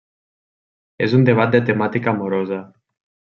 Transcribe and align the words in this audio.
És 1.07 1.13
un 1.17 1.27
debat 1.29 1.53
de 1.57 1.61
temàtica 1.69 2.13
amorosa. 2.17 2.61